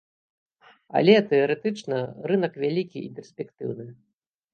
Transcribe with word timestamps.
Але 0.99 1.13
тэарэтычна 1.33 1.99
рынак 2.31 2.57
вялікі 2.63 2.99
і 3.09 3.13
перспектыўны. 3.19 3.87